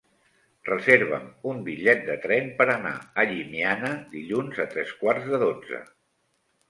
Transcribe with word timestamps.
Reserva'm 0.67 1.27
un 1.51 1.59
bitllet 1.67 2.01
de 2.07 2.15
tren 2.25 2.49
per 2.61 2.67
anar 2.77 2.95
a 2.95 3.27
Llimiana 3.33 3.93
dilluns 4.17 4.65
a 4.67 4.67
tres 4.73 4.95
quarts 5.03 5.31
de 5.35 5.43
dotze. 5.49 5.83